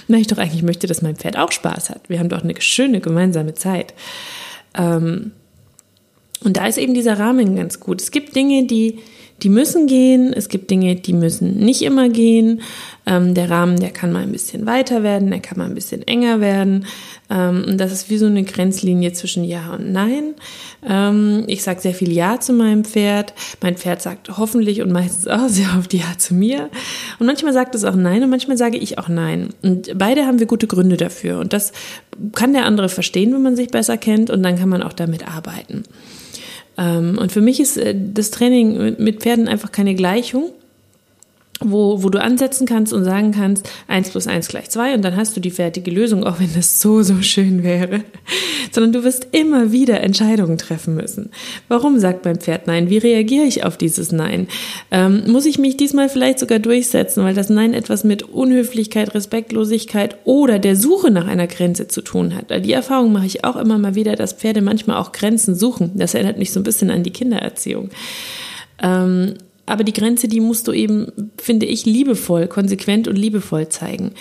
Na, 0.07 0.17
ich 0.17 0.27
doch 0.27 0.39
eigentlich 0.39 0.63
möchte, 0.63 0.87
dass 0.87 1.03
mein 1.03 1.15
Pferd 1.15 1.37
auch 1.37 1.51
Spaß 1.51 1.91
hat. 1.91 2.09
Wir 2.09 2.19
haben 2.19 2.29
doch 2.29 2.43
eine 2.43 2.59
schöne 2.59 2.99
gemeinsame 2.99 3.53
Zeit. 3.53 3.93
Ähm, 4.75 5.31
und 6.43 6.57
da 6.57 6.65
ist 6.65 6.79
eben 6.79 6.95
dieser 6.95 7.19
Rahmen 7.19 7.55
ganz 7.55 7.79
gut. 7.79 8.01
Es 8.01 8.09
gibt 8.09 8.35
Dinge, 8.35 8.65
die, 8.65 8.99
die 9.43 9.49
müssen 9.49 9.87
gehen. 9.87 10.31
Es 10.33 10.47
gibt 10.47 10.71
Dinge, 10.71 10.95
die 10.95 11.13
müssen 11.13 11.57
nicht 11.57 11.81
immer 11.81 12.07
gehen. 12.09 12.61
Ähm, 13.05 13.33
der 13.33 13.49
Rahmen, 13.49 13.77
der 13.77 13.89
kann 13.89 14.13
mal 14.13 14.23
ein 14.23 14.31
bisschen 14.31 14.65
weiter 14.65 15.03
werden, 15.03 15.29
der 15.29 15.41
kann 15.41 15.57
mal 15.57 15.65
ein 15.65 15.75
bisschen 15.75 16.07
enger 16.07 16.39
werden. 16.39 16.85
Ähm, 17.29 17.65
und 17.67 17.77
das 17.77 17.91
ist 17.91 18.09
wie 18.09 18.17
so 18.17 18.25
eine 18.25 18.43
Grenzlinie 18.43 19.11
zwischen 19.11 19.43
Ja 19.43 19.73
und 19.73 19.91
Nein. 19.91 20.35
Ähm, 20.87 21.43
ich 21.47 21.63
sage 21.63 21.81
sehr 21.81 21.93
viel 21.93 22.13
Ja 22.13 22.39
zu 22.39 22.53
meinem 22.53 22.85
Pferd. 22.85 23.33
Mein 23.61 23.75
Pferd 23.75 24.01
sagt 24.01 24.37
hoffentlich 24.37 24.81
und 24.81 24.91
meistens 24.91 25.27
auch 25.27 25.47
sehr 25.49 25.75
oft 25.77 25.93
Ja 25.93 26.17
zu 26.17 26.33
mir. 26.33 26.69
Und 27.19 27.25
manchmal 27.25 27.51
sagt 27.51 27.75
es 27.75 27.83
auch 27.83 27.95
Nein 27.95 28.23
und 28.23 28.29
manchmal 28.29 28.57
sage 28.57 28.77
ich 28.77 28.97
auch 28.97 29.09
Nein. 29.09 29.49
Und 29.61 29.97
beide 29.97 30.25
haben 30.25 30.39
wir 30.39 30.47
gute 30.47 30.67
Gründe 30.67 30.95
dafür. 30.95 31.39
Und 31.39 31.51
das 31.51 31.73
kann 32.33 32.53
der 32.53 32.65
andere 32.65 32.87
verstehen, 32.87 33.33
wenn 33.33 33.41
man 33.41 33.57
sich 33.57 33.67
besser 33.67 33.97
kennt. 33.97 34.29
Und 34.29 34.41
dann 34.43 34.57
kann 34.57 34.69
man 34.69 34.81
auch 34.81 34.93
damit 34.93 35.27
arbeiten. 35.27 35.83
Ähm, 36.77 37.17
und 37.17 37.31
für 37.31 37.41
mich 37.41 37.59
ist 37.59 37.77
äh, 37.77 37.95
das 37.95 38.31
Training 38.31 38.95
mit 38.97 39.21
Pferden 39.21 39.47
einfach 39.47 39.71
keine 39.71 39.95
Gleichung 39.95 40.51
wo, 41.59 42.03
wo 42.03 42.09
du 42.09 42.21
ansetzen 42.21 42.65
kannst 42.65 42.93
und 42.93 43.03
sagen 43.03 43.31
kannst, 43.31 43.69
eins 43.87 44.09
plus 44.09 44.27
eins 44.27 44.47
gleich 44.47 44.69
zwei 44.69 44.93
und 44.93 45.03
dann 45.03 45.15
hast 45.15 45.35
du 45.35 45.39
die 45.39 45.51
fertige 45.51 45.91
Lösung, 45.91 46.23
auch 46.23 46.39
wenn 46.39 46.53
das 46.53 46.81
so, 46.81 47.03
so 47.03 47.21
schön 47.21 47.63
wäre. 47.63 48.01
Sondern 48.71 48.91
du 48.93 49.03
wirst 49.03 49.27
immer 49.31 49.71
wieder 49.71 50.01
Entscheidungen 50.01 50.57
treffen 50.57 50.95
müssen. 50.95 51.29
Warum 51.67 51.99
sagt 51.99 52.25
mein 52.25 52.37
Pferd 52.37 52.65
Nein? 52.65 52.89
Wie 52.89 52.97
reagiere 52.97 53.45
ich 53.45 53.63
auf 53.63 53.77
dieses 53.77 54.11
Nein? 54.11 54.47
Ähm, 54.89 55.23
muss 55.27 55.45
ich 55.45 55.59
mich 55.59 55.77
diesmal 55.77 56.09
vielleicht 56.09 56.39
sogar 56.39 56.59
durchsetzen, 56.59 57.23
weil 57.23 57.35
das 57.35 57.49
Nein 57.49 57.73
etwas 57.73 58.03
mit 58.03 58.23
Unhöflichkeit, 58.23 59.13
Respektlosigkeit 59.13 60.17
oder 60.23 60.59
der 60.59 60.75
Suche 60.75 61.11
nach 61.11 61.27
einer 61.27 61.47
Grenze 61.47 61.87
zu 61.87 62.01
tun 62.01 62.35
hat? 62.35 62.49
Die 62.65 62.73
Erfahrung 62.73 63.13
mache 63.13 63.27
ich 63.27 63.45
auch 63.45 63.55
immer 63.55 63.77
mal 63.77 63.95
wieder, 63.95 64.15
dass 64.15 64.33
Pferde 64.33 64.61
manchmal 64.61 64.97
auch 64.97 65.11
Grenzen 65.11 65.55
suchen. 65.55 65.91
Das 65.95 66.15
erinnert 66.15 66.39
mich 66.39 66.51
so 66.51 66.59
ein 66.59 66.63
bisschen 66.63 66.89
an 66.89 67.03
die 67.03 67.13
Kindererziehung. 67.13 67.89
Ähm, 68.81 69.35
aber 69.65 69.83
die 69.83 69.93
Grenze, 69.93 70.27
die 70.27 70.41
musst 70.41 70.67
du 70.67 70.73
eben, 70.73 71.11
finde 71.37 71.65
ich, 71.65 71.85
liebevoll, 71.85 72.47
konsequent 72.47 73.07
und 73.07 73.15
liebevoll 73.15 73.69
zeigen. 73.69 74.11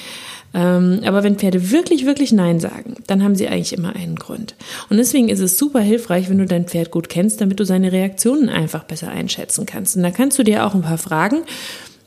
Ähm, 0.55 1.01
aber 1.05 1.23
wenn 1.23 1.37
Pferde 1.37 1.71
wirklich, 1.71 2.05
wirklich 2.05 2.33
Nein 2.33 2.61
sagen, 2.61 2.97
dann 3.07 3.23
haben 3.25 3.35
sie 3.35 3.49
eigentlich 3.49 3.73
immer 3.73 3.97
einen 3.97 4.17
Grund. 4.17 4.55
Und 4.91 4.99
deswegen 4.99 5.29
ist 5.29 5.41
es 5.41 5.59
super 5.59 5.81
hilfreich, 5.81 6.29
wenn 6.29 6.39
du 6.39 6.47
dein 6.47 6.67
Pferd 6.67 6.91
gut 6.91 7.09
kennst, 7.09 7.41
damit 7.41 7.59
du 7.59 7.65
seine 7.65 7.91
Reaktionen 7.91 8.49
einfach 8.49 8.85
besser 8.85 9.09
einschätzen 9.09 9.67
kannst. 9.67 9.97
Und 9.97 10.03
da 10.03 10.11
kannst 10.11 10.39
du 10.39 10.43
dir 10.43 10.67
auch 10.67 10.75
ein 10.75 10.83
paar 10.83 10.99
Fragen 10.99 11.39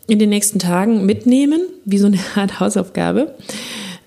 in 0.07 0.19
den 0.19 0.29
nächsten 0.29 0.59
Tagen 0.59 1.05
mitnehmen, 1.05 1.61
wie 1.85 1.97
so 1.97 2.05
eine 2.05 2.19
Art 2.35 2.59
Hausaufgabe, 2.59 3.35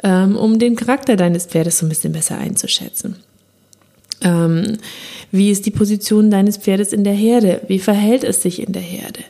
ähm, 0.04 0.36
um 0.36 0.58
den 0.58 0.76
Charakter 0.76 1.16
deines 1.16 1.46
Pferdes 1.46 1.78
so 1.78 1.86
ein 1.86 1.88
bisschen 1.88 2.12
besser 2.12 2.38
einzuschätzen. 2.38 3.16
Ähm, 4.20 4.78
wie 5.30 5.50
ist 5.50 5.66
die 5.66 5.70
Position 5.70 6.30
deines 6.30 6.56
Pferdes 6.56 6.92
in 6.92 7.04
der 7.04 7.12
Herde? 7.12 7.60
Wie 7.68 7.78
verhält 7.78 8.24
es 8.24 8.42
sich 8.42 8.66
in 8.66 8.72
der 8.72 8.82
Herde? 8.82 9.20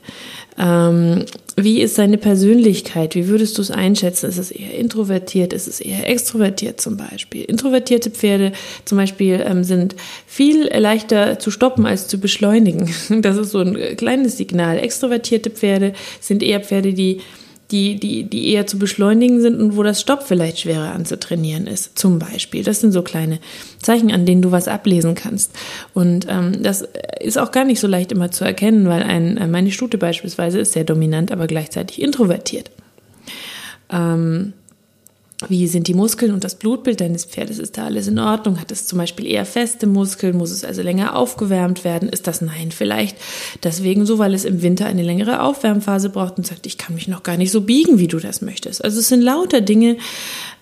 Ähm, 0.59 1.25
wie 1.57 1.81
ist 1.81 1.95
seine 1.95 2.19
Persönlichkeit? 2.19 3.15
Wie 3.15 3.29
würdest 3.29 3.59
du 3.59 3.63
es 3.63 3.71
einschätzen? 3.71 4.29
Ist 4.29 4.39
es 4.39 4.51
eher 4.51 4.75
introvertiert? 4.75 5.53
Ist 5.53 5.69
es 5.69 5.81
eher 5.81 6.09
extrovertiert 6.09 6.81
zum 6.81 6.97
Beispiel? 6.97 7.45
Introvertierte 7.45 8.11
Pferde 8.11 8.53
zum 8.85 8.99
Beispiel 8.99 9.45
ähm, 9.47 9.63
sind 9.63 9.95
viel 10.27 10.69
leichter 10.77 11.39
zu 11.39 11.51
stoppen 11.51 11.87
als 11.87 12.09
zu 12.09 12.19
beschleunigen. 12.19 12.91
Das 13.23 13.37
ist 13.37 13.51
so 13.51 13.61
ein 13.61 13.97
kleines 13.97 14.37
Signal. 14.37 14.79
Extrovertierte 14.79 15.51
Pferde 15.51 15.93
sind 16.21 16.43
eher 16.43 16.61
Pferde, 16.61 16.93
die 16.93 17.21
die, 17.71 17.97
die, 17.97 18.25
die 18.25 18.53
eher 18.53 18.67
zu 18.67 18.79
beschleunigen 18.79 19.41
sind 19.41 19.61
und 19.61 19.77
wo 19.77 19.83
das 19.83 20.01
Stopp 20.01 20.23
vielleicht 20.23 20.61
schwerer 20.61 20.93
anzutrainieren 20.93 21.67
ist, 21.67 21.99
zum 21.99 22.19
Beispiel. 22.19 22.65
Das 22.65 22.81
sind 22.81 22.93
so 22.93 23.03
kleine 23.03 23.41
Zeichen, 23.83 24.11
an 24.11 24.25
denen 24.25 24.41
du 24.41 24.53
was 24.53 24.69
ablesen 24.69 25.15
kannst. 25.15 25.53
Und 25.93 26.27
ähm, 26.31 26.63
das 26.63 26.89
ist 27.21 27.39
auch 27.39 27.53
gar 27.53 27.65
nicht 27.65 27.81
so 27.81 27.87
leicht 27.87 28.11
immer 28.11 28.31
zu 28.31 28.45
erkennen, 28.45 28.89
weil 28.89 29.03
ein, 29.03 29.37
äh, 29.37 29.47
meine 29.47 29.71
Stute 29.71 29.99
beispielsweise 29.99 30.61
ist 30.61 30.73
sehr 30.73 30.85
dominant, 30.85 31.31
aber 31.31 31.47
gleichzeitig 31.47 32.01
introvertiert. 32.01 32.71
Ähm, 33.91 34.55
wie 35.47 35.69
sind 35.69 35.87
die 35.87 35.95
Muskeln 35.95 36.33
und 36.33 36.43
das 36.43 36.57
Blutbild 36.57 37.01
deines 37.01 37.25
Pferdes? 37.25 37.61
Ist 37.61 37.79
da 37.79 37.85
alles 37.85 38.09
in 38.09 38.19
Ordnung? 38.19 38.61
Hat 38.61 38.73
es 38.73 38.87
zum 38.87 38.99
Beispiel 38.99 39.25
eher 39.25 39.47
feste 39.47 39.87
Muskeln? 39.87 40.37
Muss 40.37 40.51
es 40.51 40.65
also 40.65 40.83
länger 40.83 41.15
aufgewärmt 41.15 41.85
werden? 41.85 42.09
Ist 42.09 42.27
das 42.27 42.41
Nein 42.41 42.73
vielleicht 42.73 43.17
deswegen 43.63 44.05
so, 44.05 44.19
weil 44.19 44.35
es 44.35 44.45
im 44.45 44.63
Winter 44.63 44.87
eine 44.87 45.05
längere 45.05 45.43
Aufwärmphase 45.43 46.11
braucht 46.11 46.39
und 46.39 46.47
sagt, 46.47 46.67
ich 46.67 46.77
kann 46.77 46.97
mich 46.97 47.07
noch 47.07 47.23
gar 47.23 47.37
nicht 47.37 47.53
so 47.53 47.61
biegen, 47.61 48.01
wie 48.01 48.09
du 48.09 48.19
das 48.19 48.43
möchtest? 48.43 48.83
Also 48.85 48.99
es 48.99 49.09
sind 49.09 49.23
lauter 49.23 49.61
Dinge, 49.61 49.99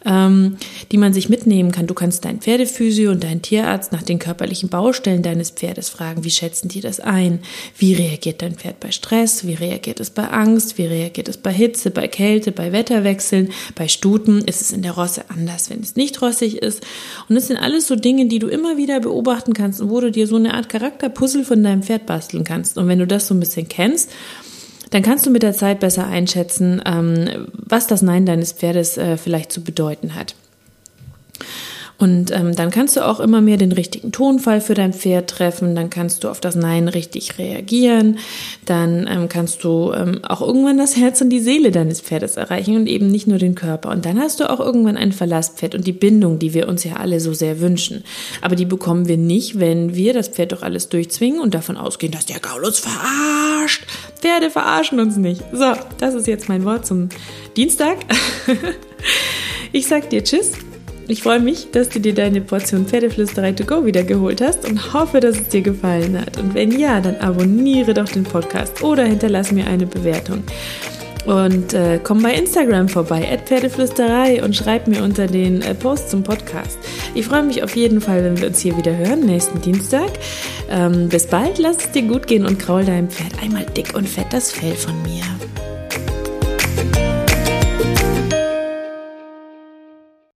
ähm, 0.06 0.56
die 0.92 0.98
man 0.98 1.12
sich 1.12 1.28
mitnehmen 1.28 1.72
kann. 1.72 1.86
Du 1.86 1.94
kannst 1.94 2.24
deinen 2.24 2.40
Pferdephysio 2.40 3.10
und 3.10 3.24
deinen 3.24 3.42
Tierarzt 3.42 3.92
nach 3.92 4.02
den 4.02 4.18
körperlichen 4.18 4.68
Baustellen 4.68 5.22
deines 5.22 5.50
Pferdes 5.50 5.88
fragen. 5.88 6.24
Wie 6.24 6.30
schätzen 6.30 6.68
die 6.68 6.80
das 6.80 7.00
ein? 7.00 7.40
Wie 7.76 7.92
reagiert 7.92 8.40
dein 8.40 8.54
Pferd 8.54 8.80
bei 8.80 8.92
Stress? 8.92 9.46
Wie 9.46 9.54
reagiert 9.54 10.00
es 10.00 10.10
bei 10.10 10.28
Angst? 10.28 10.78
Wie 10.78 10.86
reagiert 10.86 11.28
es 11.28 11.36
bei 11.36 11.52
Hitze, 11.52 11.90
bei 11.90 12.06
Kälte, 12.06 12.52
bei 12.52 12.72
Wetterwechseln? 12.72 13.50
Bei 13.74 13.88
Stuten 13.88 14.42
ist 14.42 14.60
es 14.60 14.70
in 14.70 14.82
der 14.82 14.92
Rosse 14.92 15.24
anders, 15.28 15.70
wenn 15.70 15.80
es 15.80 15.96
nicht 15.96 16.22
rossig 16.22 16.58
ist. 16.58 16.86
Und 17.28 17.34
das 17.34 17.48
sind 17.48 17.56
alles 17.56 17.88
so 17.88 17.96
Dinge, 17.96 18.26
die 18.26 18.38
du 18.38 18.46
immer 18.46 18.76
wieder 18.76 19.00
beobachten 19.00 19.52
kannst 19.52 19.80
und 19.80 19.90
wo 19.90 20.00
du 20.00 20.12
dir 20.12 20.26
so 20.28 20.36
eine 20.36 20.54
Art 20.54 20.68
Charakterpuzzle 20.68 21.44
von 21.44 21.62
deinem 21.62 21.82
Pferd 21.82 22.06
basteln 22.06 22.44
kannst. 22.44 22.78
Und 22.78 22.86
wenn 22.86 23.00
du 23.00 23.06
das 23.06 23.26
so 23.26 23.34
ein 23.34 23.40
bisschen 23.40 23.68
kennst, 23.68 24.10
dann 24.90 25.02
kannst 25.02 25.26
du 25.26 25.30
mit 25.30 25.42
der 25.42 25.52
Zeit 25.52 25.80
besser 25.80 26.06
einschätzen, 26.06 26.82
ähm, 26.84 27.48
was 27.52 27.86
das 27.86 28.02
Nein 28.02 28.26
deines 28.26 28.52
Pferdes 28.52 28.96
äh, 28.96 29.16
vielleicht 29.16 29.52
zu 29.52 29.62
bedeuten 29.62 30.14
hat. 30.14 30.34
Und 31.98 32.30
ähm, 32.30 32.54
dann 32.54 32.70
kannst 32.70 32.96
du 32.96 33.06
auch 33.06 33.20
immer 33.20 33.40
mehr 33.40 33.56
den 33.56 33.72
richtigen 33.72 34.12
Tonfall 34.12 34.60
für 34.60 34.74
dein 34.74 34.92
Pferd 34.92 35.30
treffen, 35.30 35.74
dann 35.74 35.88
kannst 35.88 36.24
du 36.24 36.28
auf 36.28 36.40
das 36.40 36.54
Nein 36.54 36.88
richtig 36.88 37.38
reagieren, 37.38 38.18
dann 38.66 39.08
ähm, 39.10 39.28
kannst 39.30 39.64
du 39.64 39.92
ähm, 39.94 40.20
auch 40.22 40.42
irgendwann 40.42 40.76
das 40.76 40.96
Herz 40.96 41.22
und 41.22 41.30
die 41.30 41.40
Seele 41.40 41.70
deines 41.70 42.02
Pferdes 42.02 42.36
erreichen 42.36 42.76
und 42.76 42.86
eben 42.86 43.10
nicht 43.10 43.26
nur 43.26 43.38
den 43.38 43.54
Körper. 43.54 43.90
Und 43.90 44.04
dann 44.04 44.20
hast 44.20 44.40
du 44.40 44.50
auch 44.50 44.60
irgendwann 44.60 44.98
ein 44.98 45.12
Verlasspferd 45.12 45.74
und 45.74 45.86
die 45.86 45.92
Bindung, 45.92 46.38
die 46.38 46.52
wir 46.52 46.68
uns 46.68 46.84
ja 46.84 46.96
alle 46.96 47.18
so 47.18 47.32
sehr 47.32 47.60
wünschen. 47.60 48.04
Aber 48.42 48.56
die 48.56 48.66
bekommen 48.66 49.08
wir 49.08 49.16
nicht, 49.16 49.58
wenn 49.58 49.94
wir 49.94 50.12
das 50.12 50.28
Pferd 50.28 50.52
doch 50.52 50.62
alles 50.62 50.90
durchzwingen 50.90 51.40
und 51.40 51.54
davon 51.54 51.78
ausgehen, 51.78 52.12
dass 52.12 52.26
der 52.26 52.40
Gaul 52.40 52.62
uns 52.64 52.78
verarscht. 52.78 53.86
Pferde 54.20 54.50
verarschen 54.50 55.00
uns 55.00 55.16
nicht. 55.16 55.42
So, 55.52 55.72
das 55.98 56.14
ist 56.14 56.26
jetzt 56.26 56.50
mein 56.50 56.64
Wort 56.64 56.84
zum 56.86 57.08
Dienstag. 57.56 57.98
Ich 59.72 59.88
sag 59.88 60.08
dir 60.08 60.24
Tschüss 60.24 60.52
ich 61.08 61.22
freue 61.22 61.40
mich, 61.40 61.70
dass 61.70 61.88
du 61.88 62.00
dir 62.00 62.14
deine 62.14 62.40
Portion 62.40 62.86
Pferdeflüsterei 62.86 63.52
to 63.52 63.64
go 63.64 63.84
wieder 63.84 64.02
geholt 64.02 64.40
hast 64.40 64.68
und 64.68 64.92
hoffe, 64.92 65.20
dass 65.20 65.36
es 65.38 65.48
dir 65.48 65.62
gefallen 65.62 66.20
hat. 66.20 66.38
Und 66.38 66.54
wenn 66.54 66.78
ja, 66.78 67.00
dann 67.00 67.16
abonniere 67.16 67.94
doch 67.94 68.08
den 68.08 68.24
Podcast 68.24 68.82
oder 68.82 69.04
hinterlass 69.04 69.52
mir 69.52 69.66
eine 69.66 69.86
Bewertung. 69.86 70.42
Und 71.26 71.74
äh, 71.74 71.98
komm 72.02 72.22
bei 72.22 72.34
Instagram 72.34 72.88
vorbei, 72.88 73.38
Pferdeflüsterei 73.44 74.44
und 74.44 74.54
schreib 74.54 74.86
mir 74.86 75.02
unter 75.02 75.26
den 75.26 75.60
äh, 75.62 75.74
Post 75.74 76.10
zum 76.10 76.22
Podcast. 76.22 76.78
Ich 77.14 77.26
freue 77.26 77.42
mich 77.42 77.64
auf 77.64 77.74
jeden 77.74 78.00
Fall, 78.00 78.22
wenn 78.22 78.40
wir 78.40 78.46
uns 78.46 78.60
hier 78.60 78.76
wieder 78.76 78.96
hören, 78.96 79.26
nächsten 79.26 79.60
Dienstag. 79.60 80.10
Ähm, 80.70 81.08
bis 81.08 81.26
bald, 81.26 81.58
lass 81.58 81.78
es 81.78 81.90
dir 81.90 82.02
gut 82.02 82.28
gehen 82.28 82.46
und 82.46 82.60
kraul 82.60 82.84
deinem 82.84 83.10
Pferd 83.10 83.42
einmal 83.42 83.66
dick 83.76 83.94
und 83.94 84.08
fett 84.08 84.26
das 84.30 84.52
Fell 84.52 84.74
von 84.74 84.94
mir. 85.02 85.24